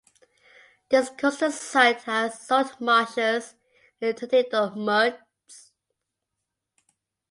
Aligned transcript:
This 0.89 1.11
coastal 1.15 1.51
site 1.51 2.01
has 2.05 2.33
saltmarshes 2.47 3.53
and 4.01 4.15
intertidal 4.17 4.75
muds. 4.75 5.71